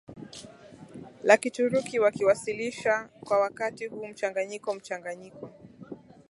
la 1.23 1.37
Kituruki 1.37 1.99
wakiwasilisha 1.99 3.09
kwa 3.21 3.39
wakati 3.39 3.87
huu 3.87 4.07
mchanganyiko 4.07 4.73
mchanganyiko 4.75 5.49